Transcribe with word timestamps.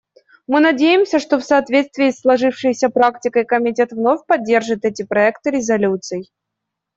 Мы 0.47 0.61
надеемся, 0.61 1.19
что 1.19 1.37
в 1.37 1.43
соответствии 1.43 2.09
со 2.09 2.21
сложившейся 2.21 2.89
практикой 2.89 3.45
Комитет 3.45 3.91
вновь 3.91 4.25
поддержит 4.25 4.83
эти 4.83 5.03
проекты 5.03 5.51
резолюций. 5.51 6.31